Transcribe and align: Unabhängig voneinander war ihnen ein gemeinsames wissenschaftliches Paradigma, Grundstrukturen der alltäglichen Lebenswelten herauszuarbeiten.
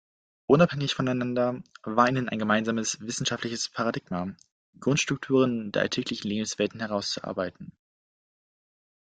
Unabhängig 0.47 0.95
voneinander 0.95 1.61
war 1.83 2.09
ihnen 2.09 2.27
ein 2.27 2.39
gemeinsames 2.39 2.99
wissenschaftliches 3.01 3.69
Paradigma, 3.69 4.33
Grundstrukturen 4.79 5.71
der 5.71 5.83
alltäglichen 5.83 6.27
Lebenswelten 6.27 6.79
herauszuarbeiten. 6.79 7.71